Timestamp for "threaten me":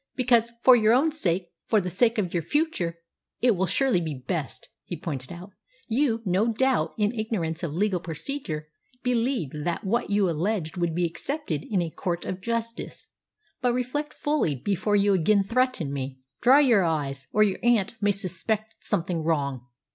15.43-16.17